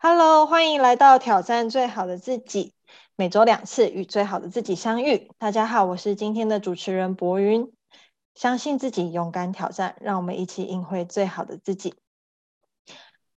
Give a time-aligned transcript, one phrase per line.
[0.00, 2.72] Hello，欢迎来到挑战最好的自己，
[3.16, 5.32] 每周两次与最好的自己相遇。
[5.38, 7.72] 大家好，我是今天的主持人博云。
[8.36, 11.96] 相信自己，勇敢挑战，让我们一起赢回最好的自己。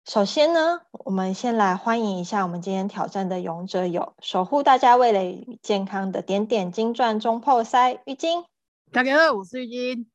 [0.05, 8.45] 首先呢，我们先来欢迎一下我们今天挑战的勇者有守护大家味蕾与健康的点点金钻中破塞玉晶。
[8.91, 10.11] 大家好，我是玉晶。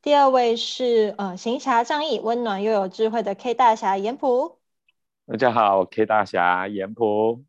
[0.00, 4.55] 第二位是呃行侠仗义、温暖又有智慧的 K 大侠严普。
[5.28, 7.42] 大家好，K 大侠严普。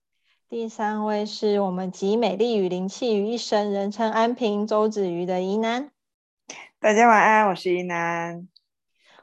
[0.49, 5.91] 第三位是我们集美丽与灵气于一身，人称安平周子瑜的宜南。
[6.80, 8.48] 大家晚安，我是宜南。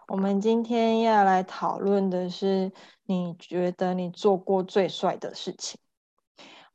[0.06, 2.70] 我们今天要来讨论的是，
[3.06, 5.80] 你觉得你做过最帅的事情？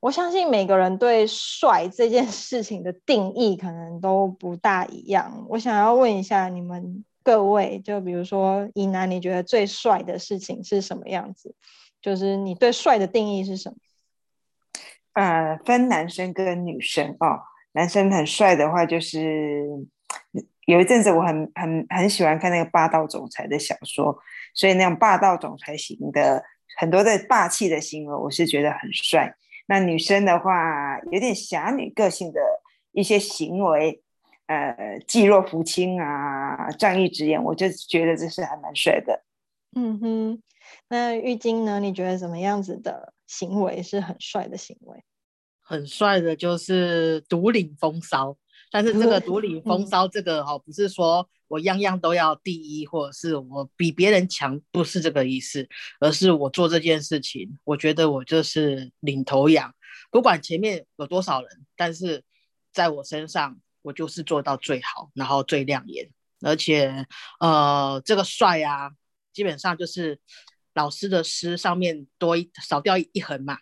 [0.02, 5.46] 我相信每个人对帅这件事情的定义可能都不大一样。
[5.48, 7.06] 我想要问一下你们。
[7.30, 11.54] 各位，就比如说，一男，你觉得最帅的事情是什么样子？
[12.02, 13.76] 就是你对帅的定义是什么？
[15.14, 17.42] 呃，分男生跟女生哦。
[17.74, 19.64] 男生很帅的话，就是
[20.66, 24.18] 有一阵子我很很很喜欢看那个霸道总裁的小说，
[24.56, 26.44] 所以那种霸道总裁型的
[26.80, 29.36] 很多的霸气的行为，我是觉得很帅。
[29.68, 32.42] 那女生的话，有点侠女个性的
[32.92, 34.02] 一些行为。
[34.50, 39.24] 呃，济弱扶倾啊，仗义直言，我就觉得这是还蛮帅的。
[39.76, 40.44] 嗯哼，
[40.88, 41.80] 那玉晶呢？
[41.80, 45.04] 你觉得什么样子的行为是很帅的行为？
[45.62, 48.36] 很帅的就是独领风骚，
[48.72, 59.76] 但是这个独领风骚，这个哦，不是说我样样都要第一，或者是我比别人强，不是这个意思，而是我做这件事情，我觉得我就是领头羊，
[60.10, 62.24] 不管前面有多少人，但是
[62.74, 63.60] 在我身上。
[63.82, 66.10] 我就是做到最好，然后最亮眼，
[66.42, 67.06] 而且
[67.40, 68.92] 呃，这个帅啊，
[69.32, 70.20] 基本上就是
[70.74, 73.58] 老师的诗上面多一少掉一横嘛。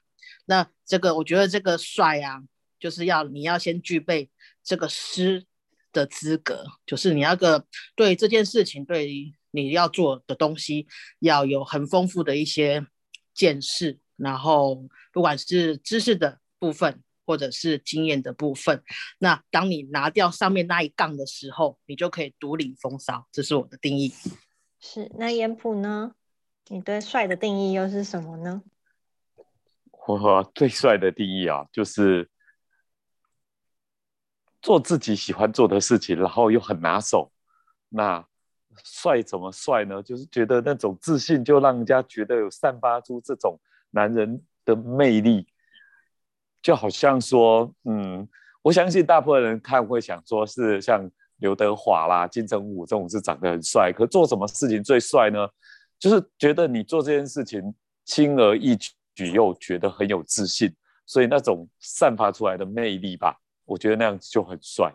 [0.45, 2.41] 那这个我觉得这个帅啊，
[2.79, 4.30] 就是要你要先具备
[4.64, 5.45] 这个诗
[5.92, 7.65] 的资格，就是你要个
[7.95, 10.87] 对这件事情，对你要做的东西
[11.19, 12.86] 要有很丰富的一些
[13.33, 17.03] 见识，然后不管是知识的部分。
[17.27, 18.82] 或者是经验的部分，
[19.20, 23.27] 那当你拿掉上面那一杠的时候，你就可以独领风骚。
[23.33, 24.14] 这是我的定义。
[24.80, 26.14] 是那烟普呢？
[26.70, 28.64] 你对帅的定义又是什么呢？
[30.08, 32.30] 我最帅的定义啊，就是
[34.61, 37.33] 做自己喜欢做的事情，然后又很拿手。
[37.89, 38.26] 那
[38.86, 40.02] 帅怎么帅呢？
[40.02, 45.45] 就是觉得那种自信，就让人家觉得有散发出这种男人的魅力。
[46.67, 48.28] 就好像说，嗯，
[48.61, 55.48] 我相信大部分人看会想说，是像刘德华啦、金城武这种是长得很帅，可做什么事情最帅呢？
[55.98, 57.73] 就是觉得你做这件事情
[58.04, 58.76] 轻而易
[59.16, 60.70] 举，又觉得很有自信，
[61.05, 64.94] 所以那种散发出来的魅力吧，我觉得那样子就很帅。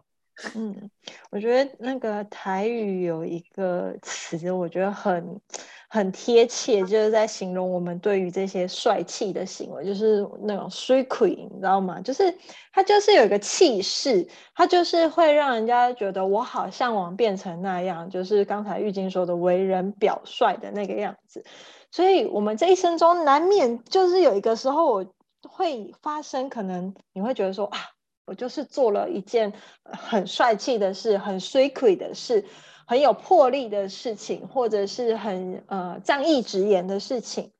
[0.55, 0.91] 嗯，
[1.31, 5.41] 我觉得那个台语有一个词，我觉得很
[5.89, 12.01] 很贴切，就是在形容我们对于这些帅气的行为，就是那种 s u q u 你知道吗？
[12.01, 12.35] 就是
[12.73, 21.45] 他就是有一个气势，他就是会让人家觉得我好向往变成那样，就是刚才玉晶说的为人表率的那个样子。
[21.91, 25.07] 所以，我们这一生中难免就是有一个时候我
[25.43, 27.79] 会发生，可能你会觉得说啊。
[28.25, 29.53] 我就是做了一件
[29.85, 32.45] 很帅气的事，很 s e c r e t 的事，
[32.87, 37.53] 很有魄力的事情，或者是很呃仗义直言的事情。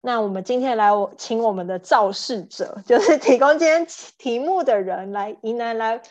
[0.00, 3.86] 那我们今天来我请我们的肇事者，就是提供今天
[4.18, 6.02] 题目的人，来迎来来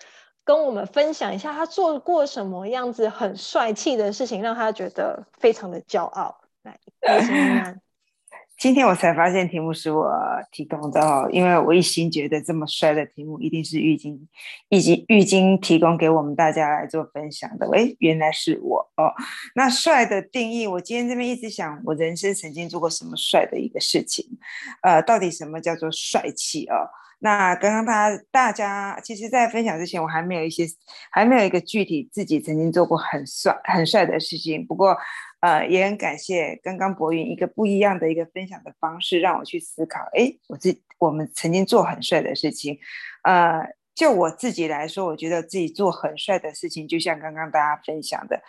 [0.43, 6.39] 跟我们分享一下他做过什么样子很帅气的事情，让他觉得非常的骄傲。
[6.63, 7.81] 来，迎
[8.63, 10.09] 今天我才发现题目是我
[10.49, 14.25] 提供的哦，因为我一心觉得这么帅的题目一定是玉晶、
[14.69, 17.67] 以及、玉晶提供给我们大家来做分享的。
[17.67, 19.11] 喂，原来是我哦。
[19.53, 24.25] 那帅的定义，我今天这边一直想，我人生曾经做过什么帅的一个事情？
[24.81, 26.87] 呃，到底什么叫做帅气哦？
[27.23, 30.65] 那刚刚他大家其实，在分享之前，我还没有一些，
[31.09, 34.67] 还没有一个具体自己曾经做过很帅、很帅的事情。
[34.67, 34.95] 不过。
[35.43, 39.99] 呃，也很感谢刚刚博云一个不一样的一个分享的方式，让我去思考。
[40.13, 42.79] 哎，我自我们曾经做很帅的事情，
[43.25, 43.61] 呃，
[43.93, 48.41] 就我自己来说，我觉得自己做很帅的事情，就像刚刚大家分享的，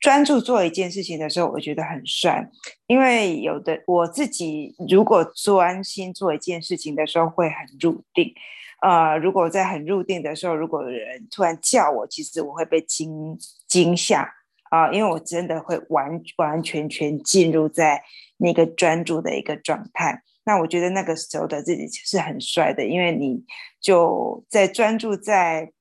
[0.00, 2.48] 专注做一件事情的时候，我觉得很帅。
[2.86, 8.32] 因为有的我自己如果专心做一件事情的时候，会很入定。
[8.80, 13.36] 呃，如果在很入定的时候，如果有人突然叫我，其实我会被惊
[13.66, 14.34] 惊吓。
[14.70, 18.02] 啊，因为我真的会完完全全进入在
[18.36, 20.22] 那个专注的一个状态。
[20.44, 23.42] 那我觉得那个时候的自己是很帅的，因为你
[23.80, 25.72] 就在专注在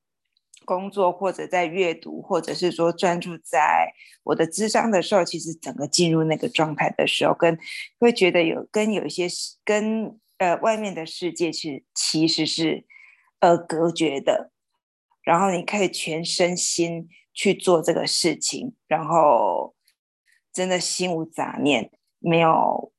[0.68, 3.88] 工作，或者在阅读，或者是说专注在
[4.24, 7.58] 我的智商的时候，其实整个进入那个状态的时候，跟
[7.98, 9.30] 会觉得有跟有一些
[9.64, 12.84] 跟呃外面的世界是其实是
[13.40, 14.52] 呃隔绝的，
[15.24, 19.74] 然后你可以全身心去做这个事情，然后
[20.52, 22.92] 真的心无杂念，没有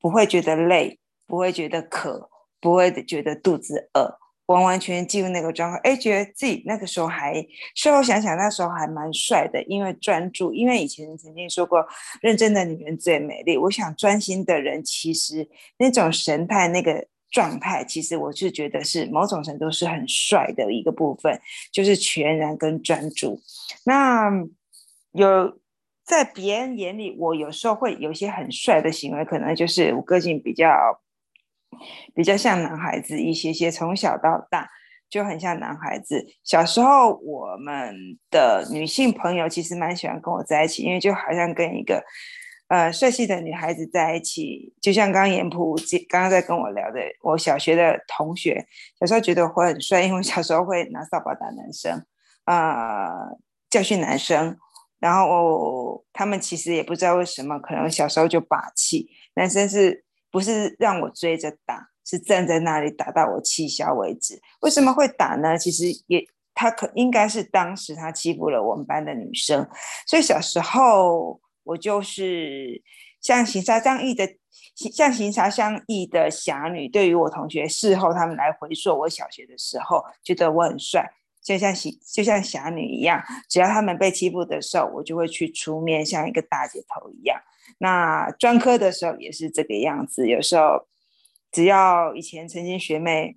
[0.00, 0.96] 不会觉得累。
[1.30, 2.28] 不会觉得渴，
[2.60, 4.18] 不会觉得肚子饿，
[4.54, 5.78] 完完全全进入那个状态。
[5.84, 7.34] 哎，觉得自己那个时候还，
[7.74, 10.52] 事后想想那时候还蛮帅的，因为专注。
[10.52, 11.84] 因为以前曾经说过，
[12.20, 13.56] 认真的女人最美丽。
[13.56, 15.48] 我想专心的人，其实
[15.78, 21.40] 那种神态、那个状态，其实我是觉得是某种程度是很帅的一个部分，
[21.72, 23.40] 就是全然跟专注。
[23.84, 24.30] 那
[25.12, 25.58] 有。
[26.02, 30.66] 在别人眼里，我有时候会有一些很帅的行为，可能就是我个性比较。
[32.14, 34.68] 比较像男孩子一些些，从小到大
[35.08, 36.24] 就很像男孩子。
[36.44, 37.94] 小时候，我们
[38.30, 42.00] 的女性朋友其实蛮喜欢跟我在一起，因为就好像跟一个
[42.68, 44.72] 呃帅气的女孩子在一起。
[44.80, 45.76] 就像刚刚严普
[46.08, 48.64] 刚刚在跟我聊的，我小学的同学，
[49.00, 52.04] 小时候觉得我很帅，因为小时候会拿扫把打男生，
[52.44, 53.36] 呃，
[53.68, 54.56] 教训男生。
[55.00, 60.04] 然后他们其实也不知道为什么，可能小时候就霸气，男生是。
[60.30, 64.40] 不是让我追着打，是站在那里打到我气消为止。
[64.60, 65.56] 为什么会打呢？
[65.58, 66.24] 其实也
[66.54, 69.66] 他可应该是当时他欺负了我们班的女生，
[70.06, 72.82] 所以小时候我就是
[73.20, 74.28] 像行侠仗义的
[74.74, 76.88] 像行侠仗义的侠女。
[76.88, 81.10] 对于我同学事后他们来回溯我小学的时候，觉得我很帅，
[81.42, 83.22] 就像侠就像侠女一样。
[83.48, 87.40] 只要他们被欺负的时候，我就会去出面，像一个大姐头一样。
[87.78, 90.86] 那专科的时候也是这个样子，有时候
[91.52, 93.36] 只要以前曾经学妹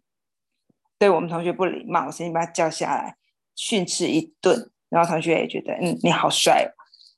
[0.98, 3.16] 对我们同学不礼貌，我曾经把她叫下来
[3.56, 6.66] 训斥一顿，然后同学也觉得嗯你好帅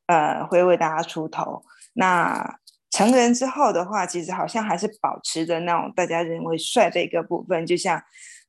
[0.07, 1.63] 哦，呃会为大家出头。
[1.93, 2.59] 那
[2.91, 8.01] 成人之后的话，其实好像还是保持着那种大家认为帅的一个部分，就像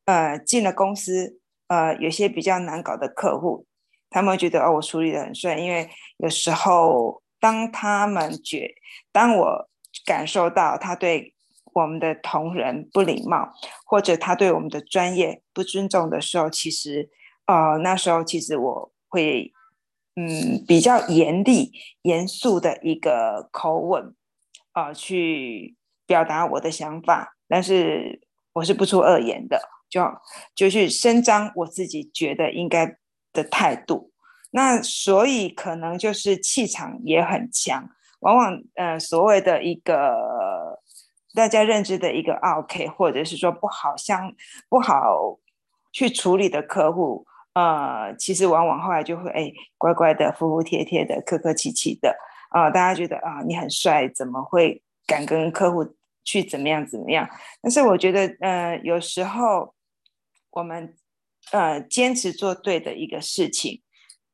[0.04, 3.66] 呃进了公司，呃有些比较难搞的客户，
[4.10, 7.22] 他们会觉得哦我处理的很顺，因为有时候。
[7.38, 8.74] 当他们觉，
[9.12, 9.68] 当我
[10.06, 11.34] 感受到他对
[11.74, 13.52] 我们的同仁不礼貌，
[13.84, 17.10] 或者他对我们的专业不尊重的时候，其实，
[17.44, 19.52] 呃，那时候其实我会，
[20.16, 21.72] 嗯，比较严厉、
[22.02, 24.14] 严肃的一个口吻，
[24.72, 25.76] 呃，去
[26.06, 28.22] 表达我的想法，但是
[28.54, 29.60] 我是不出恶言的，
[29.96, 30.02] 就
[30.54, 32.96] 就去伸张我自己觉得应该
[33.32, 34.12] 的态度。
[34.50, 37.88] 那所以可能就是气场也很强，
[38.20, 40.80] 往往呃所谓的一个
[41.34, 44.32] 大家认知的一个 OK，或者是说不好相
[44.68, 45.38] 不好
[45.92, 52.16] 去处理的客户，呃，其实往往后来就会哎乖乖的服服帖帖的客客气气的
[52.50, 55.84] 啊，大家觉得啊你很帅，怎么会敢跟客户
[56.24, 57.28] 去怎么样怎么样？
[57.60, 59.74] 但是我觉得呃有时候
[60.56, 60.94] 我们
[61.52, 63.82] 呃坚持做对的一个事情。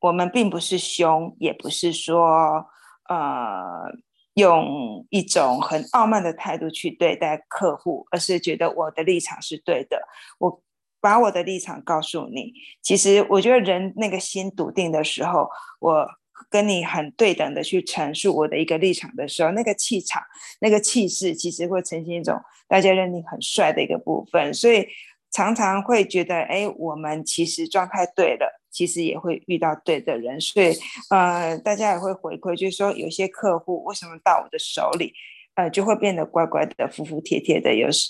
[0.00, 2.66] 我们并不是凶，也不是说，
[3.08, 3.92] 呃，
[4.34, 10.00] 用一种很傲慢的态度去对待客户，而是觉得我的立场是对的。
[10.38, 10.62] 我
[11.00, 12.52] 把我的立场告诉你。
[12.82, 15.48] 其实，我觉得人那个心笃定的时候，
[15.80, 16.08] 我
[16.50, 20.20] 跟你很对等的去陈述我的一个立场的时候，那个气场、
[20.60, 24.52] 那个气势，其实会呈现一种大家认定很帅的一个部分。
[24.52, 24.84] 所以，
[25.32, 28.60] 常常会觉得，哎，我们其实状态对了。
[28.72, 30.74] 其实也会遇到对的人，所以
[31.10, 35.12] 呃，大家也会回馈，就是说有些客户为什么到我的手里，
[35.56, 37.74] 呃，就会变得乖乖的、服服帖帖的。
[37.74, 38.08] 有时，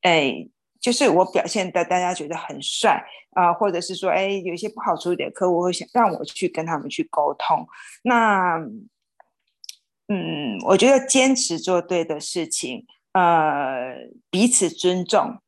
[0.00, 0.48] 哎，
[0.80, 7.66] 就是我表现的大家觉得很帅啊，或者是说，哎，有一些不好处理的客户会想让我去跟他们去沟通。
[8.02, 8.56] 那，
[10.08, 13.96] 嗯，我觉得坚持做对的事情，呃，
[14.30, 15.42] 彼此尊重。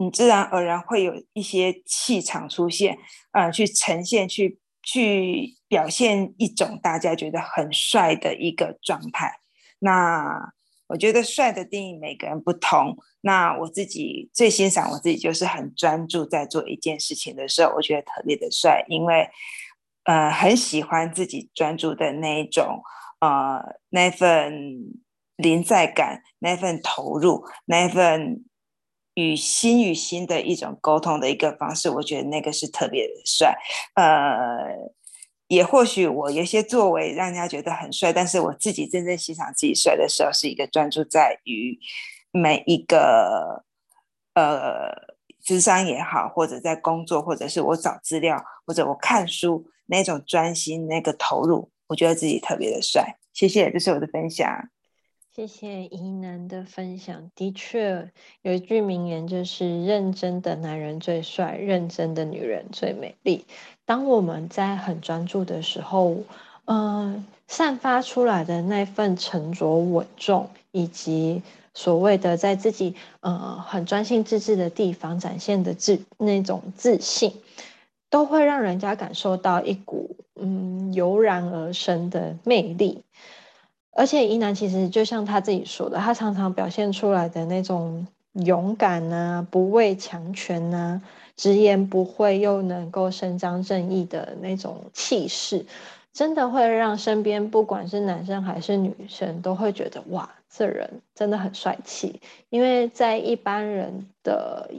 [0.00, 2.96] 你自然而然会有一些气场出现，
[3.32, 9.40] 呃，去呈现、去去表现一种大家觉得很帅的一个状态。
[9.80, 10.52] 那
[10.86, 12.96] 我觉得帅的定义每个人不同。
[13.22, 19.28] 那我自己最欣赏我自己，就是很专注在做一件事情的时候，我觉得特别的帅，因为
[20.04, 22.82] 呃很喜欢自己专注的那一种
[23.18, 24.78] 呃那份
[25.36, 28.44] 临在感、那份投入、那份。
[29.18, 33.52] 与心与心的一种沟通的一个方式，我觉得那个是特别的帅。
[33.94, 34.92] 呃，
[35.48, 41.76] 也或许我有些作为让人家觉得很帅，但是我自己真正欣赏自己帅的时候，是一个专注在于
[42.30, 43.64] 每一个
[44.34, 44.94] 呃
[45.42, 53.16] 智商也好，或者在工作，或者是我找资料，或者我看书那种专心那个投入，我觉得自己特别的帅。
[53.32, 54.48] 谢谢，这是我的分享。
[55.38, 57.30] 谢谢宜南的分享。
[57.36, 58.10] 的确，
[58.42, 63.44] 有一句名言就是“认真的男人最帅，认真的女人最美丽”。
[63.86, 66.16] 当我们在很专注的时候，
[66.64, 71.40] 嗯，散发出来的那份沉着稳重，以及
[71.72, 77.32] 所谓的在自己呃很专心致志的地方展现的自那种自信，
[78.10, 83.04] 都会让人家感受到一股嗯油然而生的魅力。
[83.98, 91.02] 而且，伊南其实就像他自己说的，他常常表现出来的那种勇敢呐、不畏强权呐、
[91.36, 95.66] 直言不讳又能够伸张正义的那种气势，
[96.12, 102.20] 真的会让身边不管是男生还是女生都会觉得哇，这人真的很帅气。
[102.50, 104.70] 因为在一般人的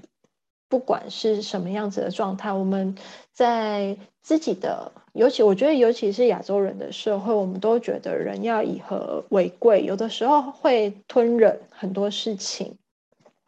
[0.70, 2.96] 不管是什么样子的状态，我们
[3.34, 12.78] 在自己的，尤其我觉得，尤其是亚洲人的社会，我们都觉得人要以和为贵，有的时候会吞忍很多事情，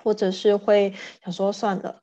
[0.04, 2.02] 或者是会想说算了，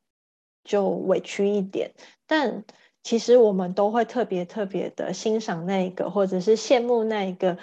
[0.64, 1.92] 就委屈一点。
[2.26, 2.64] 但
[3.02, 7.58] 其实我们都会特别特别的欣赏那个，或者是羡慕那一个。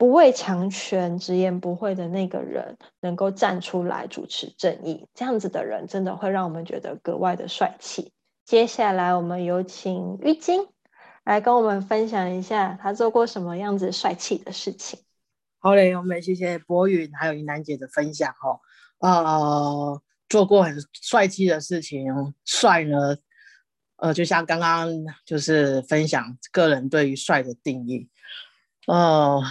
[0.00, 8.12] 不畏强权、直言不讳的那个人，能够站出来主持正义，这样子的人真的会让我们觉得格外的帅气。
[8.44, 10.68] 接下来，我们有请玉晶
[11.28, 14.98] 来跟我们分享一下他做过什么样子帅气的事情。
[15.58, 18.60] 好嘞，我们谢谢博云还有云南姐的分享哦。
[19.00, 22.06] 呃，做过很帅气的事情，
[22.46, 23.18] 帅呢，
[23.96, 24.88] 呃，就像刚刚
[25.26, 28.08] 就是分享个人对于帅的定义，
[28.86, 29.42] 呃。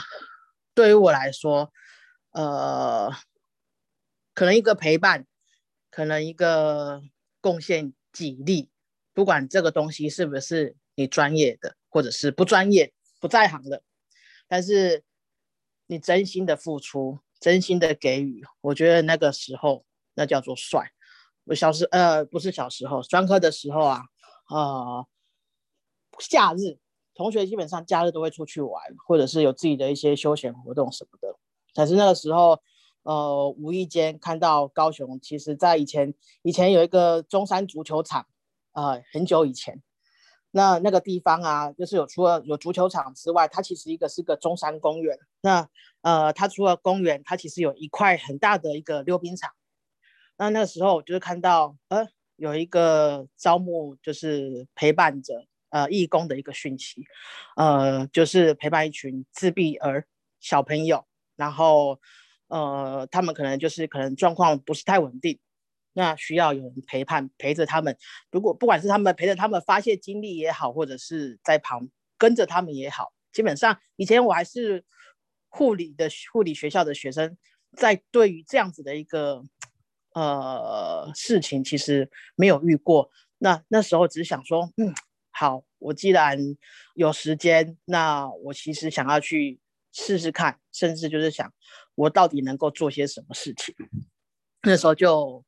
[0.74, 1.72] 对于我来说，
[2.32, 3.12] 呃，
[4.34, 5.26] 可能一个陪伴，
[5.90, 7.02] 可能一个
[7.42, 8.70] 贡献己力，
[9.14, 13.84] 不管这个东西是不是你专业的，或者是不专业、不在行的，
[14.48, 15.04] 但是
[15.86, 19.86] 你真心的付出，真心的给予，我觉得那个时候
[20.16, 20.92] 那叫做帅。
[21.44, 24.02] 我小时呃不是小时候，专科的时候啊，
[24.50, 25.08] 呃，
[26.20, 26.80] 夏日。
[27.14, 31.36] 同学基本上假日都会出去玩，或者是有自己的一些休闲活动什么的。
[31.74, 32.60] 但是那个时候，
[33.02, 36.14] 呃，无意间看到高雄，其实在以前
[36.44, 38.28] 以前有一个中山足球场，
[38.74, 39.82] 呃，很久以前，
[40.58, 45.16] 那那个地方啊，就是有除了有足球场之外，它其实一个是个中山公园。
[45.42, 45.70] 那
[46.02, 49.52] 呃，它除了公园，它其实有一块很大的一个溜冰场。
[50.38, 55.46] 那那时候我就是看到，呃，有一个招募，就是陪伴着。
[55.70, 57.04] 呃，义工的一个讯息，
[57.58, 60.08] 呃，就是陪伴一群自闭儿
[60.40, 62.00] 小朋友，然后，
[62.48, 65.38] 呃，他们可能就是可能状况不是太稳定，
[65.98, 67.98] 那需要有人陪伴陪着他们。
[68.32, 71.90] 如果不管是他们陪着他们发泄精力也好，或者是在旁
[72.20, 74.86] 跟着他们也好，基本上以前我还是
[75.50, 77.36] 护理的护理学校的学生，
[77.76, 79.44] 在对于这样子的一个
[80.14, 83.10] 呃事情，其实没有遇过。
[83.40, 84.94] 那那时候只想说，嗯。
[85.32, 86.36] 好，我既然
[86.96, 89.60] 有时间，那我其实想要去
[89.92, 91.54] 试试看，甚至就是想
[91.94, 93.76] 我到底能够做些什么事情。
[94.64, 95.46] 那时候就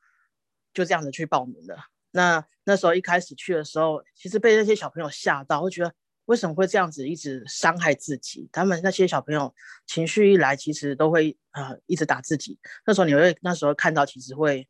[0.73, 1.77] 就这样子去报名了。
[2.11, 5.93] 那那时候一开始去的时候，其实被那些小朋友吓到，会觉得
[6.25, 8.49] 为什么会这样子一直伤害自己？
[8.51, 9.53] 他们那些小朋友
[9.85, 12.57] 情绪一来，其实都会呃一直打自己。
[12.85, 14.67] 那时候你会那时候看到，其实会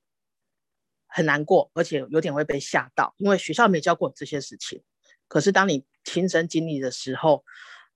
[1.08, 4.82] 很难过，而且有点会被吓到，因为学校没教过这些事情。
[5.28, 7.44] 可是当你亲身经历的时候，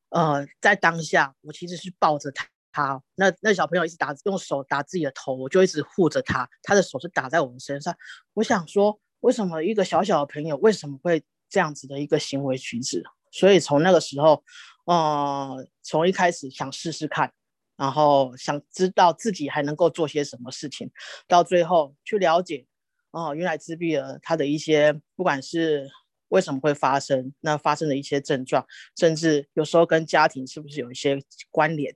[0.09, 7.95] 呃，在当下，我其实是抱着他，他那那小朋友一直打用手打自己的头，我就一直护着他，他的手是打在我们身上。
[8.33, 13.01] 我想说，为什么一个小小的朋友为什么会这样子的一个行为举止？
[13.31, 14.43] 所以从那个时候，
[14.85, 17.31] 呃，从一开始想试试看，
[17.77, 20.91] 然后想知道自己还能够做些什么事情，
[21.27, 22.65] 到最后去了解，
[23.11, 25.89] 哦，原来自闭了他的一些不管是。
[26.29, 27.31] 为什么会发生？
[27.41, 28.65] 那发生的一些症状，
[28.97, 31.95] 甚至有时候跟家庭是不是有一些关联？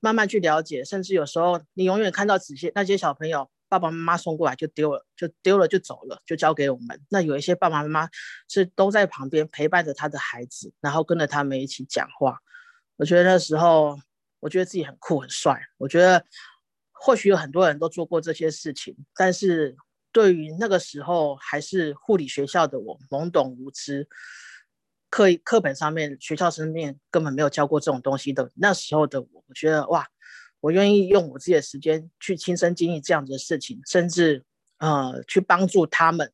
[0.00, 7.00] 慢慢去了解，甚至有时候你永远看到这些那些小朋友，爸爸妈妈送过来就丢了，就丢了就走了，就交给我们。
[7.08, 8.08] 那有一些爸爸妈妈
[8.48, 12.38] 是都在旁边陪伴着他的孩子，然后跟着他们一起讲话。
[12.96, 13.98] 我觉得那时候，
[14.40, 15.60] 我觉得自己很酷很帅。
[15.78, 16.24] 我觉得
[16.92, 19.76] 或许有很多人都做过这些事情，但是。
[20.12, 24.08] 对于那个时候还是护理学校的我，懵懂无知，
[25.16, 28.50] 课课本上面、学校上面根本没有教过这种东西的。
[28.56, 30.06] 那时候的我，我觉得哇，
[30.60, 34.44] 我愿意用我自己的时间去亲身经历这样子的事情，甚至
[34.76, 36.30] 呃去帮助他们。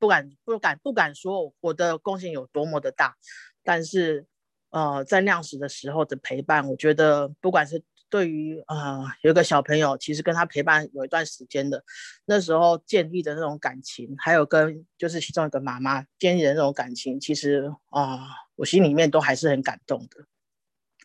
[0.00, 3.14] 不敢不敢不敢说我的贡献有多么的大，
[3.62, 4.26] 但是
[4.70, 11.84] 呃在那时的时候的陪伴，我觉得不管是对于呃有个小朋友，其实跟他陪伴有一段时间的，
[12.24, 18.20] 那时候建立的那种感情，还有跟就是其中一个妈妈建立的那种感情，其实啊
[18.54, 20.24] 我心里面都还是很感动的，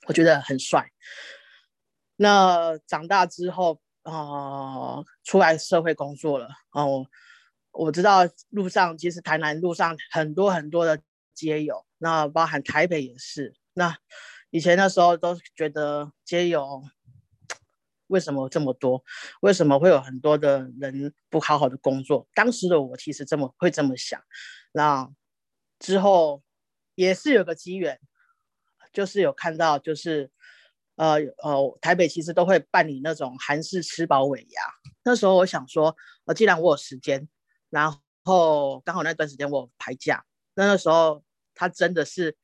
[0.07, 0.91] 我觉得很帅。
[2.15, 7.05] 那长大之后啊出来社会工作了哦。
[7.73, 11.01] 我知道路上其实台南路上很多很多的
[11.33, 13.55] 街友，那包含台北也是。
[13.73, 13.97] 那
[14.51, 16.83] 以前那时候都觉得街友
[18.07, 19.03] 为什么这么多？
[19.41, 22.27] 为什么会有很多的人不好好的工作？
[22.35, 24.21] 当时的我其实这么会这么想。
[24.73, 25.09] 那
[25.79, 26.43] 之后
[26.93, 27.99] 也是有个机缘，
[28.93, 30.29] 就是有看到，就是
[30.95, 34.61] 呃呃，台北其实都会办理那种韩式吃饱尾牙。
[35.03, 37.27] 那时候我想说，呃，既然我有时间。
[37.71, 37.89] 然
[38.25, 41.23] 后刚好那段时间我排假，那那时候
[41.55, 42.35] 他真的是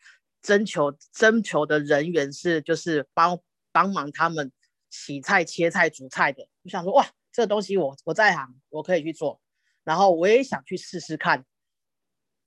[0.47, 3.37] 征求征求的人员是就是帮
[3.73, 4.49] 帮忙他们
[4.89, 6.47] 洗菜、切菜、煮菜的。
[6.63, 9.41] 我想说哇，这个东西我我在行，我可以去做。
[9.83, 11.45] 然后我也想去试试看，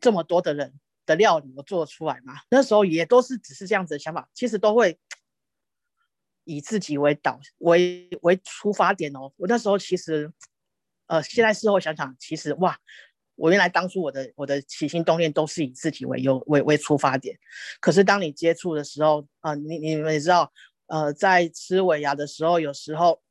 [0.01, 2.41] 这么多的人的料理我做出来吗？
[2.49, 4.99] 那时候也都是只是这样子的想法，其实都会
[6.45, 9.31] 以自己为导为为出发点哦。
[9.37, 10.33] 我那时候其实。
[11.07, 12.79] 呃，现在事后想想，其实哇，
[13.41, 17.39] 我原来当初我的我的起心动念都是以自己为优为为出发点，
[17.81, 20.53] 可是当你接触的时候，啊，你你们也知道，
[20.87, 23.23] 呃，在吃尾牙的时候，有时候，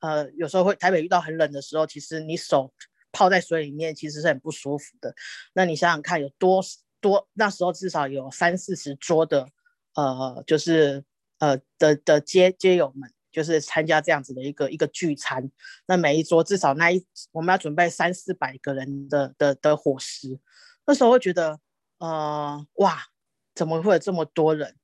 [0.00, 2.72] 呃，有时候会台北遇到很冷的时候，其实你手
[3.12, 5.14] 泡在水里面其实是很不舒服的。
[5.54, 6.60] 那你想想看，有多
[7.00, 9.48] 多那时候至少有三四十桌的，
[9.94, 11.04] 呃，就是
[11.38, 13.12] 呃的的街街友们。
[13.32, 15.50] 就是参加这样子的一个一个聚餐，
[15.86, 20.38] 那每一桌至少那一我们要准备三四百个人的的的伙食，
[20.86, 21.58] 那时候会觉得，
[21.98, 23.06] 呃，哇，
[23.54, 24.76] 怎么会有这么多人？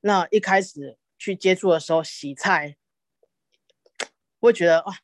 [0.00, 2.76] 那一开始去接触的时候，洗菜，
[4.38, 4.98] 会觉得哇，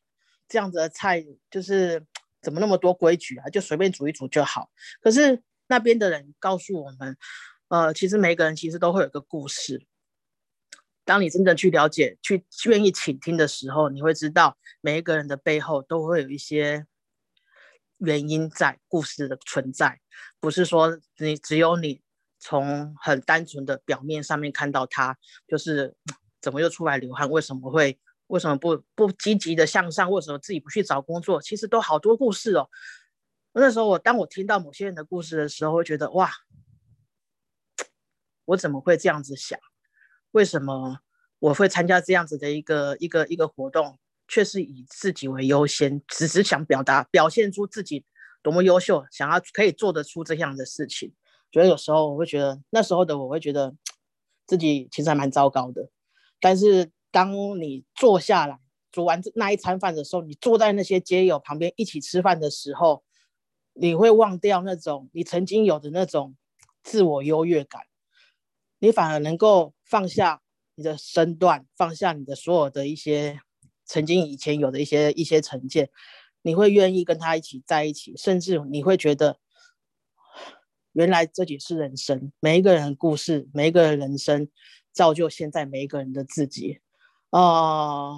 [0.47, 2.05] 这样子的菜就是
[2.41, 3.49] 怎么那么多规矩啊？
[3.49, 4.69] 就随便煮一煮就好。
[5.01, 7.17] 可是那边的人告诉我们，
[7.69, 9.85] 呃，其实每个人其实都会有个故事。
[11.05, 16.85] 当你真正去了解、去愿意倾听的时候，你会知道每一个人的背后都会有一些
[17.97, 19.99] 原因在、故事的存在，
[20.39, 22.01] 不是说你只有你
[22.39, 25.95] 从很单纯的表面上面看到他，就是
[26.41, 31.41] 怎么又出来流汗，为什么会、为什么不不积极的向上，为什么自己不去找工作？
[31.41, 32.69] 其实都好多故事哦。
[33.53, 36.31] 那时候我当我听到某些人的故事的时候，会觉得哇，
[38.45, 39.59] 我怎么会这样子想？
[40.33, 40.99] 为什么
[41.39, 48.03] 我会参加这样子的一个一个一个活动，却是以自己为优先，只是想表达表现出自己
[48.41, 51.13] 多么优秀，想要可以做得出这样的事情。
[51.51, 53.75] 觉得有时候我会觉得那时候的我会觉得
[54.47, 55.89] 自己其实还蛮糟糕的。
[56.39, 58.59] 但是当你坐下来
[58.91, 63.03] 煮完那一餐饭的时候，你坐在那些街友旁边一起吃饭的时候，
[63.73, 66.35] 你会忘掉那种你曾经有的那种
[66.81, 67.83] 自我优越感。
[68.83, 70.41] 你反而能够放下
[70.75, 73.39] 你的身段，放下你的所有的一些
[73.85, 75.89] 曾经以前有的一些一些成见，
[76.41, 79.39] 你会愿意跟他一起在一起，甚至你会觉得，
[80.91, 84.49] 原来这也是人生，每一个人的故事，每一个人人生，
[84.91, 86.81] 造就现在每一个人的自己。
[87.29, 88.17] 啊，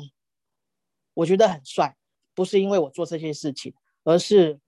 [1.14, 1.96] 我觉得很帅，
[2.34, 4.60] 不是因为我做这些事情，而是，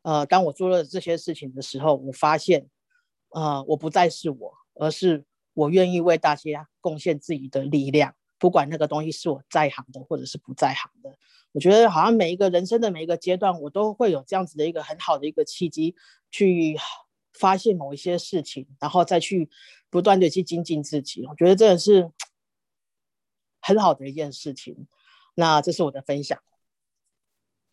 [0.00, 2.66] 呃，当我做了这些事情的时候，我发现，
[3.28, 5.26] 呃，我不再是我，而是。
[5.54, 11.16] 我愿意为大家贡献自己的力量，不管那个东西是我在行的，或者是不在行的。
[11.52, 15.94] 我觉得好像每一个人生的每一个阶段，我都会有这样子的一个很好的一个契机，
[16.30, 16.76] 去
[17.32, 19.48] 发现某一些事情，然后再去
[19.88, 21.24] 不断的去精进自己。
[21.28, 22.10] 我觉得真的是
[23.62, 24.88] 很好的一件事情。
[25.36, 26.38] 那这是我的分享。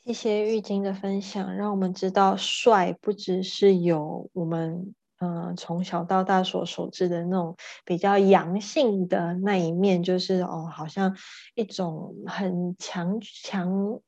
[0.04, 4.94] 谢谢玉晶的分享，让我们知道帅不只是有我们。
[5.22, 7.56] 嗯，从小到大所熟知的那种
[7.86, 11.16] 比较阳性的那一面，就是哦，好像
[11.56, 14.00] 一种很强强、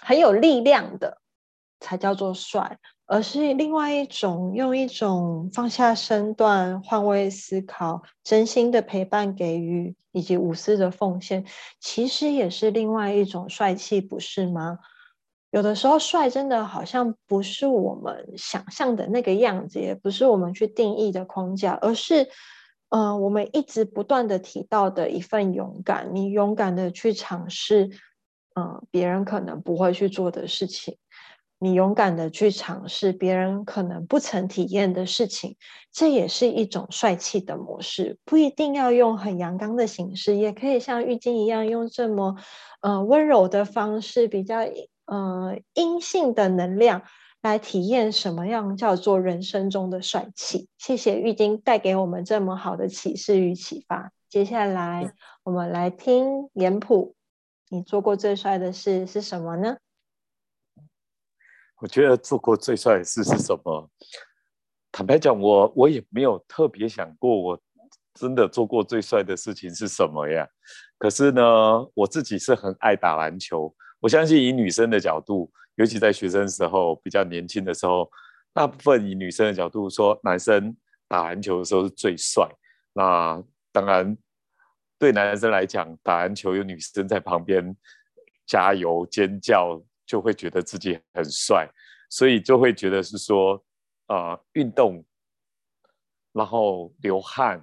[0.00, 1.18] 很有力量的，
[1.80, 2.78] 才叫做帅。
[3.08, 11.44] 而是另外一种，用一种放下身段、换位思考、真心的陪伴给予，以及无私的奉献，
[11.78, 14.80] 其实也是另外一种帅气，不是吗？
[15.56, 22.28] 有的时候帅真的好像不是我们想象的那个样子，也不是我们去定义的框架，而是，
[22.90, 27.88] 嗯，我们一直不断的提到的一份勇敢，你勇敢的去尝试，
[28.54, 30.98] 嗯，别人可能不会去做的事情。
[31.58, 35.56] 你勇敢的去尝试别人可能不曾体验的事情，
[35.90, 38.18] 这也是一种帅气的模式。
[38.26, 42.36] 不一定要用很阳刚的形式，也可以像浴巾一样，用这么
[42.82, 44.58] 呃温柔的方式，比较
[45.06, 47.02] 呃阴性的能量
[47.42, 50.68] 来体验什么样叫做人生中的帅气。
[50.78, 54.12] 谢谢玉晶带给我们这么好的启示与启发。
[54.28, 55.14] 接下来
[55.44, 57.14] 我们来听脸谱，
[57.68, 59.76] 你做过最帅的事是什么呢？
[61.80, 63.90] 我觉得做过最帅的事是什么？
[64.90, 67.60] 坦白讲，我我也没有特别想过，我
[68.14, 70.48] 真的做过最帅的事情是什么呀？
[70.98, 71.42] 可是呢，
[71.94, 73.74] 我自己是很爱打篮球。
[74.06, 78.08] 我相信以女生的角度，尤其在学生时候比较年轻的时候，
[78.52, 80.76] 大部分以女生的角度说，男生
[81.08, 82.48] 打篮球的时候是最帅。
[82.92, 83.42] 那
[83.72, 84.16] 当然，
[84.96, 87.76] 对男生来讲，打篮球有女生在旁边
[88.46, 89.82] 加油尖叫。
[90.06, 91.68] 就会觉得自己很帅，
[92.08, 93.60] 所以就会觉得是说，
[94.06, 95.04] 啊，运动，
[96.32, 97.60] 然后流汗，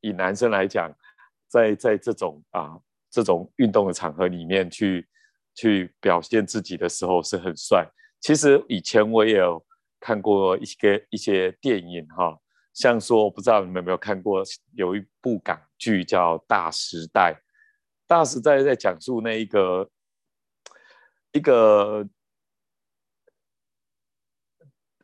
[0.00, 0.92] 以男生来讲，
[1.46, 2.76] 在在这种啊
[3.08, 5.06] 这种运动的场合里面去
[5.58, 7.84] 去表现自己的时候是很帅。
[8.20, 9.64] 其实以前我也有
[9.98, 12.38] 看过一些一些电影哈，
[12.72, 14.42] 像说我不知道你们有没有看过，
[14.74, 17.32] 有一部港剧叫《大时代》，
[18.06, 19.90] 《大时代》在讲述那一个。
[21.32, 22.08] 一个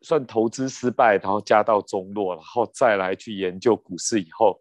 [0.01, 4.59] 算投资失败，然后家道中落，然后再来去研究股市，以后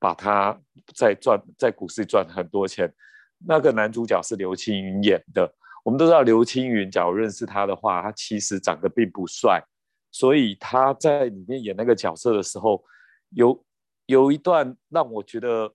[0.00, 0.60] 把它
[0.92, 2.92] 再赚在股市赚很多钱。
[3.38, 5.52] 那个男主角是刘青云演的。
[5.82, 9.62] 我们都知道刘青云，假如认识他的话，他其实长得并不帅，
[10.10, 12.82] 所以他在里面演那个角色的时候，
[13.30, 13.64] 有
[14.06, 15.72] 有一段让我觉得，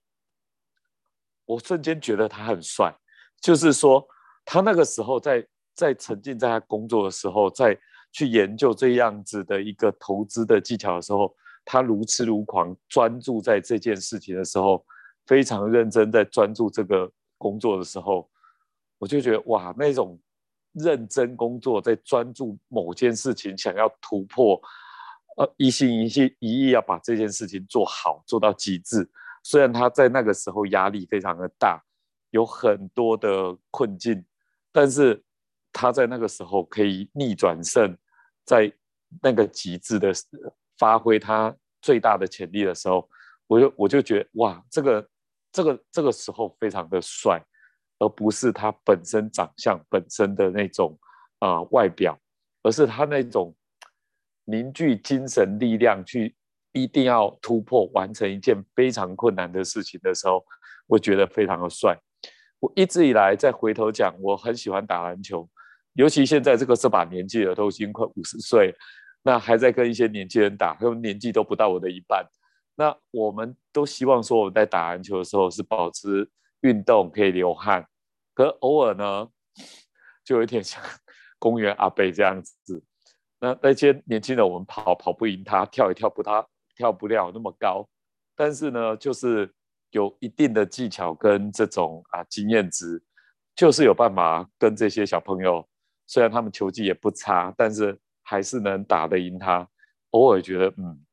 [1.44, 2.94] 我瞬间觉得他很帅，
[3.40, 4.06] 就是说。
[4.42, 5.46] 他那个时候在
[5.76, 7.78] 在沉浸在他工作的时候，在
[8.10, 11.32] 去研究这样子的一个投资的技巧的时候，
[11.64, 14.84] 他如痴如狂，专注在这件事情的时候，
[15.26, 17.08] 非常认真在专注这个
[17.40, 18.28] 工作的时候，
[18.98, 20.20] 我就觉得哇，那种
[20.74, 24.60] 认真工作，在专注某件事情，想要突破，
[25.38, 29.08] 呃，一心一意一意要把这件事情做好，做到极致。
[29.42, 31.82] 虽然他在那个时候压力非常的大，
[32.30, 34.22] 有很多的困境。
[34.72, 35.20] 但是
[35.72, 37.96] 他在那个时候可以逆转胜，
[38.44, 38.72] 在
[39.20, 40.12] 那个极致的
[40.78, 43.08] 发挥他最大的潜力的时候，
[43.48, 45.08] 我就我就觉得哇，这个
[45.52, 47.42] 这个这个时候非常的帅，
[47.98, 50.98] 而不是他本身长相本身的那种
[51.40, 52.18] 啊外表，
[52.62, 53.54] 而是他那种
[54.44, 56.34] 凝聚精神力量去
[56.72, 60.44] 一定要突破完成一件非常困难的事情的时候，
[60.86, 61.98] 我觉得非常的帅。
[62.60, 65.48] 我一直以来再回头讲，我很喜欢打篮球，
[65.94, 68.74] 尤其现在这个这把年纪了，都已经快五十岁，
[69.22, 72.24] 那还在跟一些年轻人打，他们年纪都不到我的一半。
[72.80, 76.26] 那我们都希望说，我们在打篮球的时候是保持
[76.62, 77.86] 运动，可以流汗，
[78.32, 79.28] 可偶尔呢，
[80.24, 80.82] 就有点像
[81.38, 82.82] 公园阿贝这样子。
[83.38, 87.86] 那那些年轻人，我们跑跑不赢他，跳也跳不他跳不了那么高，
[88.34, 89.52] 但是呢，就是。
[89.92, 93.02] 有一定的技巧跟这种啊经验值，
[93.56, 95.68] 就是有办法跟这些小朋友，
[96.06, 99.68] 虽然他们球技也不差，但是还是能打得赢他。
[100.10, 101.04] 偶尔觉得，嗯，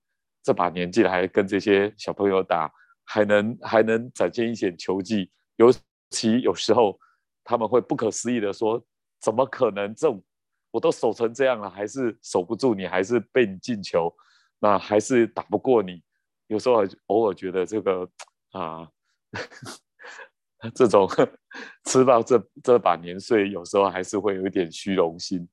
[0.48, 2.72] 这把年纪了还跟这些小朋友打，
[3.04, 5.30] 还能还能展现一些球技。
[5.58, 5.70] 尤
[6.10, 6.98] 其有时候
[7.44, 8.82] 他们会不可思议的说
[9.20, 9.94] ：“怎么可能？
[9.94, 10.24] 这种
[10.72, 14.10] 我都守成这样了，还是守不住你，还是被你进球，
[14.58, 16.02] 那还是打不过你。”
[16.48, 18.10] 有时候偶尔觉得这个。
[18.52, 18.88] 啊，
[20.74, 21.06] 这种
[21.84, 25.46] 吃到这这把年岁，有时候还是会有一点虚荣心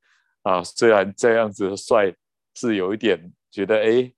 [0.42, 0.62] 啊。
[0.62, 2.14] 虽然这样子帅
[2.54, 4.10] 是有一点觉得，哎，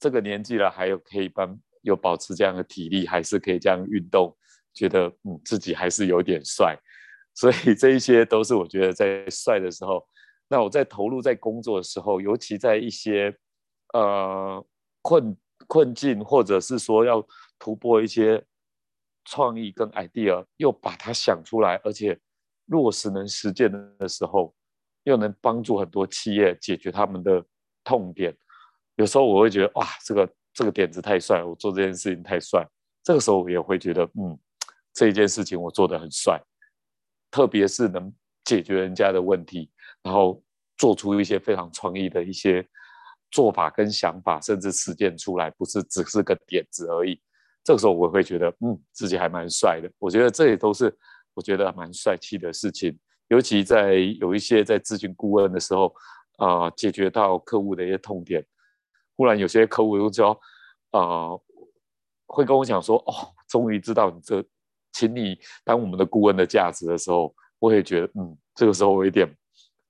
[0.00, 4.36] 这个年纪了还有可以帮有保持这样的体力，还是可以这样运动，
[4.74, 6.76] 觉得嗯自己还是有点帅。
[7.34, 10.04] 所以这一些都是我觉得在帅的时候，
[10.48, 13.32] 那我在投入在工作的时候，尤其在一些
[13.92, 14.66] 呃
[15.02, 15.36] 困。
[15.66, 17.24] 困境，或者是说要
[17.58, 18.42] 突破一些
[19.26, 22.18] 创意跟 idea，又把它想出来，而且
[22.66, 24.52] 落实能实践的时候，
[25.04, 27.44] 又能帮助很多企业解决他们的
[27.84, 28.34] 痛点。
[28.96, 32.66] 有时候我会觉得，哇，这个这个点子太帅，我做这件事情太帅。
[33.02, 34.38] 这个时候我也会觉得，嗯，
[34.92, 36.40] 这一件事情我做的很帅，
[37.30, 38.12] 特别是能
[38.44, 39.70] 解决人家的问题，
[40.02, 40.42] 然后
[40.76, 42.66] 做出一些非常创意的一些
[43.30, 47.20] 做法跟想法，甚至实践出来，不是只是个点子而已。
[47.64, 49.90] 这个时候我会觉得，嗯，自己还蛮帅的。
[49.98, 50.94] 我觉得这也都是
[51.34, 52.98] 我觉得蛮帅气的事情。
[53.28, 55.94] 尤其在有一些在咨询顾问的时候，
[56.38, 58.44] 啊，解决到客户的一些痛点，
[59.20, 60.40] 忽然有些客户又说，
[60.92, 61.28] 啊，
[62.24, 63.12] 会跟我讲说，哦，
[63.50, 64.42] 终于知道你这，
[64.92, 69.30] 请你当我们的顾问的价值的时候，我也觉得，嗯，这个时候我有点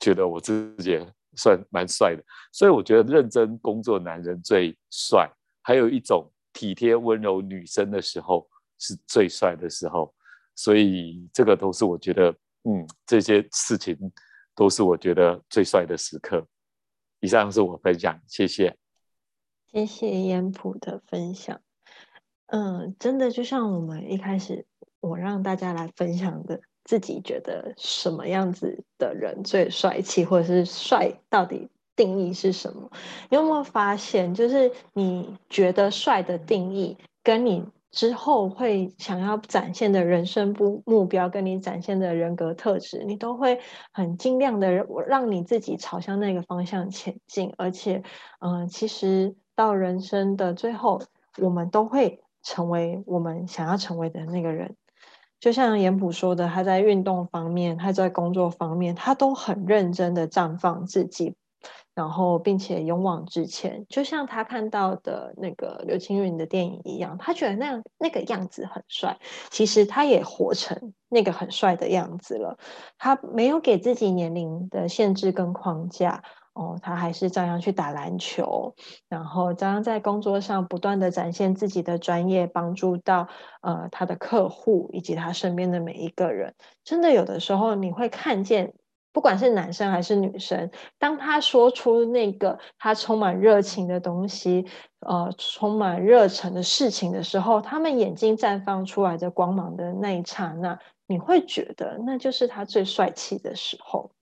[0.00, 0.98] 觉得我自己
[1.36, 2.24] 算蛮帅的。
[2.50, 5.30] 所以我觉得认真工作男人最帅，
[5.62, 6.28] 还有一种。
[6.52, 8.44] 体贴温柔女生的时候
[8.76, 10.12] 是最帅的时候，
[10.56, 13.96] 所以这个都是我觉得，嗯，这些事情
[14.56, 16.44] 都是我觉得最帅的时刻。
[17.20, 18.76] 以上是我分享，谢谢。
[19.72, 21.60] 谢谢烟普的分享。
[22.46, 24.66] 嗯，真的就像我们一开始
[25.00, 31.68] 我让大家来分享的，自己觉得什么样子的人最帅气，或者是帅到底。
[31.96, 32.90] 定义是什么？
[33.28, 43.60] 你有没有发现，就是你觉得帅的定义，跟你之后会想要展现的人生目目标，跟你展现的人格特质，你都会
[43.92, 44.72] 很尽量的
[45.06, 47.52] 让你自己朝向那个方向前进。
[47.58, 48.02] 而且，
[48.38, 51.02] 嗯，其实到人生的最后，
[51.36, 54.74] 我们都会成为我们想要成为的那个人。
[55.38, 61.34] 就像严普说的，他在运动方面，他在工作方面，他都很认真的绽放自己。
[61.94, 69.18] 然后，并且勇往直前，就像他看到的那个刘青云的电影一样，他觉得那样那个样子很帅。
[69.50, 72.56] 其实他也活成那个很帅的样子了。
[72.96, 76.22] 他没有给自己年龄的限制跟框架
[76.60, 78.74] 哦，他还是照样去打篮球，
[79.08, 83.28] 然后照样在工作上不断的展现自己的专业，帮助到
[83.62, 86.54] 呃他的客户以及他身边的每一个人。
[86.84, 88.74] 真的有的时候你会看见。
[89.12, 94.64] 不管是男生还是女生，当他说出那个他充满热情的东西，
[95.00, 104.12] 呃，充满热忱的事情的时候，他们眼睛绽放出来的光芒的那一刹那，你会觉得那就是他最帅气的时候。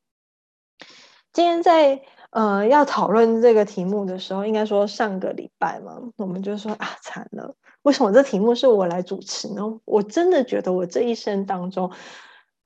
[1.35, 9.63] 今天在呃要讨论这个题目的时候，应该说上个礼拜嘛，我们就说啊，惨了，为什么这题目是我来主持呢？
[9.85, 11.91] 我真的觉得我这一生当中。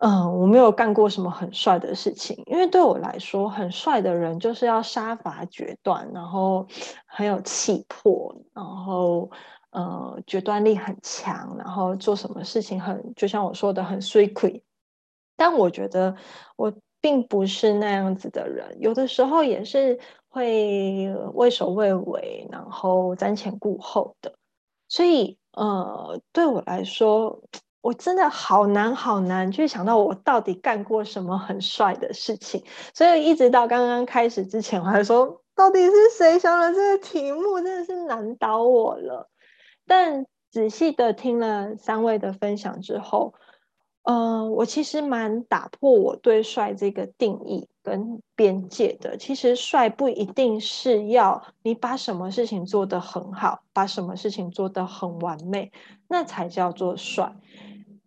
[0.04, 6.66] 嗯，我没有干过什么很帅的事情，因为对我来说，很帅的人就是要杀伐决断，然后
[7.06, 9.30] 很有气魄，然后
[9.70, 14.62] 呃决断力很强，然后做什么事情很就像我说的很 sweet。
[15.36, 16.16] 但我觉得
[16.56, 24.32] 我并不是那样子的人，有的时候也是会畏首畏尾，然后瞻前顾后的，
[24.88, 27.42] 所以呃对我来说。
[27.82, 32.62] 我真的好难好难去想到我到底干过什么很帅的事情，
[32.94, 39.28] 所以一直到刚刚开始之前，我还说到底是谁想了这个题目，真的是难倒我了。
[39.84, 43.34] 但仔细的听了三位的分享之后，
[44.04, 49.16] 嗯，我其实蛮打破我对帅这个定义跟边界的。
[49.16, 55.70] 其实帅不一定是要你把什么事情做得很好，把什么事情做得很完美，
[56.08, 57.32] 那才叫做帅。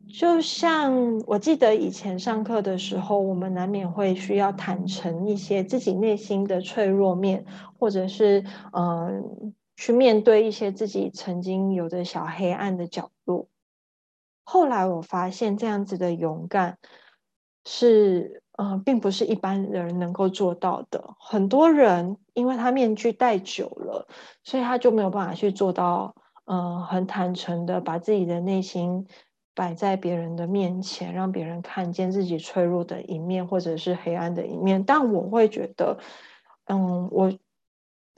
[0.08, 7.46] 就像我记得以前上课的时候，我们难免会需要坦诚一些自己内心的脆弱面，
[7.80, 13.48] 或者是嗯，去面对一些自己曾经有的小黑暗的角落。
[14.46, 16.78] 后来我发现，这样子的勇敢
[17.66, 21.04] 是嗯，并不是一般人能够做到的。
[21.20, 24.08] 很多人因为他面具戴久了，
[24.44, 29.06] 所以他就没有办法去做到嗯，很坦诚的把自己的内心。
[29.58, 34.84] 摆在别人的面前，让别人看见自己脆弱的一面，或者是黑暗的一面。
[34.84, 35.98] 但我会觉得，
[36.66, 37.32] 嗯，我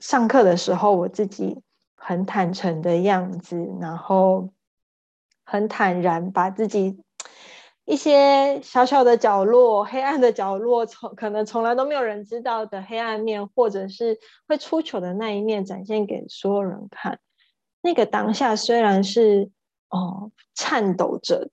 [0.00, 1.56] 上课的时候，我自己
[1.94, 4.48] 很坦诚的样子，然后
[5.50, 7.00] 很坦然，把自己
[7.84, 17.18] 一些小小的角落、黑暗的角落，从可能从来都没有人知道的黑暗面，或者是会出糗的那一面，展现给所有人看。
[17.80, 19.50] 那个当下虽然是。
[19.90, 21.48] 哦，颤抖着，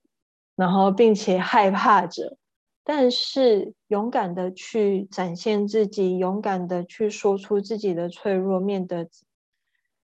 [0.57, 2.35] 然后并且害怕着，
[2.83, 9.07] 但是勇敢的去展现自己，勇敢的去说出自己的脆弱面的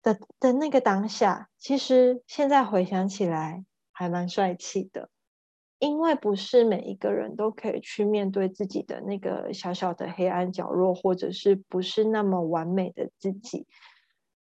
[0.05, 5.09] 的的那个当下，其实现在回想起来还蛮帅气的，
[5.79, 13.67] 因为不是每一个人都可以去面对自己的那个小小的黑暗角落，或者是不是那么完美的自己。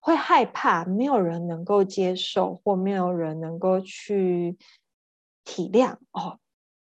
[0.02, 4.56] 会害怕，没有人能够接受，或没有人能够去
[5.44, 5.98] 体谅。
[6.12, 6.38] 哦，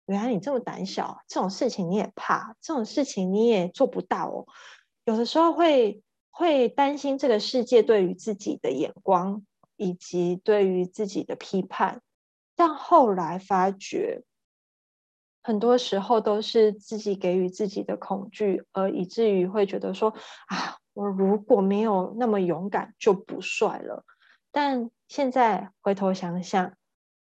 [0.06, 4.48] 原来你这么胆小，这种事情你也怕，这种事情你也做不到哦。
[5.04, 12.02] 有的时候会会担心这个世界对于自己的眼光，以及对于自己的批判，
[12.62, 14.22] 但后来发觉，
[15.42, 20.12] 很多时候都是自己给予自己的恐惧，而以至于会觉得说
[20.46, 24.06] 啊，我如果没有那么勇敢，就不帅了。
[24.52, 26.74] 但现在回头想想，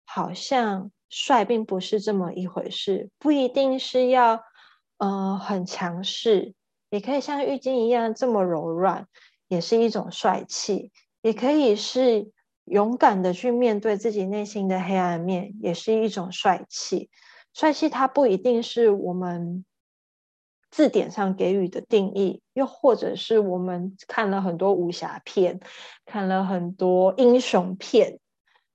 [0.06, 4.42] 好像帅并不是这么一回事，不一定是要
[4.98, 6.56] 呃很强势，
[6.90, 9.08] 也可以像浴巾一样这么柔软，
[9.48, 10.90] 也是一种帅气；
[11.22, 12.32] 也可以是
[12.72, 17.10] 勇敢的去面对自己内心的黑暗面，也是一种帅气。
[17.54, 19.66] 帅气它不一定是我们
[20.70, 25.60] 字典上给予的定义，又或者是我们看了很多武侠片，
[26.06, 28.20] 看了很多英雄片。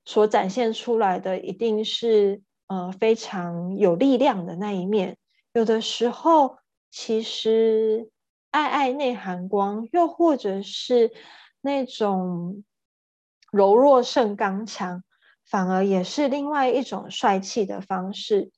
[0.05, 5.17] 所展现出来的一定是呃非常有力量的那一面。
[5.53, 6.59] 有的时候，
[6.91, 8.11] 其实
[8.51, 11.11] 爱爱内含光，又或者是
[11.61, 12.63] 那种
[13.51, 15.03] 柔弱胜刚强，
[15.45, 18.51] 反而也是另外一种帅气的方式。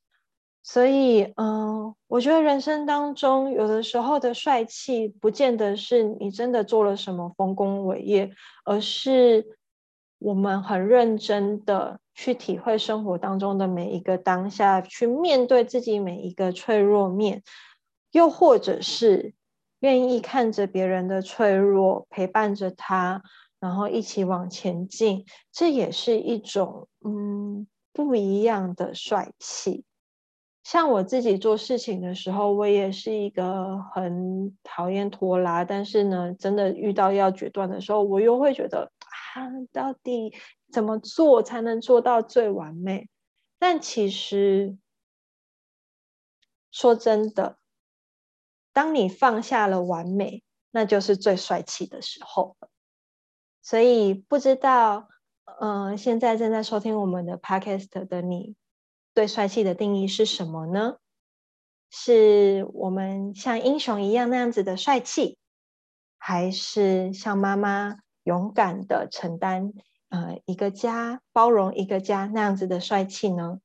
[0.63, 8.31] 所以，嗯，我觉得人生当中有的时候的帅气，不见得是你真的做了什么丰功伟业，
[8.65, 9.59] 而是。
[10.21, 17.45] 我们很认真的去体会生活当中的每一个当下，去面对自己每一个脆弱面，
[18.11, 19.35] 又或者是
[19.79, 23.23] 愿意看着别人的脆弱，陪伴着他，
[23.61, 29.85] 然后一起往前进，这也是一种嗯不一样的帅气。
[30.63, 38.93] 像我自己做事情的时候，我也是一个很讨厌拖拉，但是呢，真的遇到要决断的时候，我又会觉得
[39.35, 40.35] 啊，到底
[40.71, 43.09] 怎么做才能做到最完美？
[43.59, 44.77] 但其实
[46.71, 47.57] 说真的，
[48.75, 52.57] 当你放下了完美，那就是最帅气的时候
[53.69, 55.11] 所以不知道，
[55.61, 58.57] 嗯，现在正在收听我们的 podcast 的你。
[59.13, 60.97] 对帅气的定义是什么呢？
[61.91, 65.37] 是我们像英雄一样那样子的帅气，
[66.17, 69.75] 还是像妈妈勇敢的承担
[70.09, 73.59] 呃一个家、包容一个家那样子的帅气呢？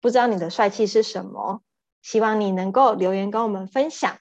[0.00, 1.60] 不知道你的帅气是什么？
[2.00, 4.16] 希望你能够留言跟我们分享。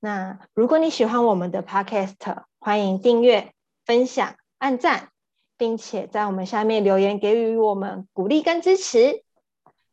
[0.00, 3.52] 那如果你喜欢我们的 Podcast，欢迎订阅、
[3.86, 5.10] 分享、按赞，
[5.56, 9.22] 并且在我们下面留言给予我们鼓励跟支持。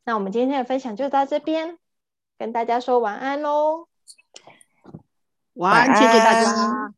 [0.04, 1.78] 那我们今天的分享就到这边，
[2.38, 3.88] 跟大家说晚安喽。
[5.54, 6.94] 晚安，谢谢大家。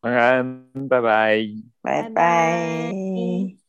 [0.00, 1.38] 晚安，拜拜，
[1.82, 3.65] 拜拜。